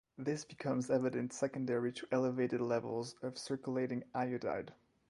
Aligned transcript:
This 0.17 0.45
becomes 0.45 0.89
evident 0.89 1.31
secondary 1.31 1.91
to 1.91 2.07
elevated 2.11 2.59
levels 2.59 3.13
of 3.21 3.37
circulating 3.37 4.03
iodide. 4.15 4.73